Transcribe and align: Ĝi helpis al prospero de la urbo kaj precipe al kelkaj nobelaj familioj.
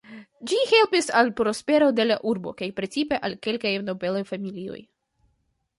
Ĝi 0.51 0.61
helpis 0.69 1.09
al 1.19 1.29
prospero 1.41 1.89
de 1.99 2.07
la 2.07 2.17
urbo 2.33 2.55
kaj 2.63 2.71
precipe 2.81 3.21
al 3.29 3.37
kelkaj 3.49 3.77
nobelaj 3.93 4.25
familioj. 4.33 4.81